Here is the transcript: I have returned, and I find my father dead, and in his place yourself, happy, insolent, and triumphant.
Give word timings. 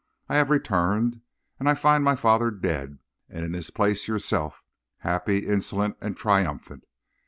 I 0.27 0.35
have 0.37 0.49
returned, 0.49 1.21
and 1.59 1.69
I 1.69 1.75
find 1.75 2.03
my 2.03 2.15
father 2.15 2.49
dead, 2.49 2.97
and 3.29 3.45
in 3.45 3.53
his 3.53 3.69
place 3.69 4.07
yourself, 4.07 4.63
happy, 4.97 5.45
insolent, 5.45 5.95
and 6.01 6.17
triumphant. 6.17 6.85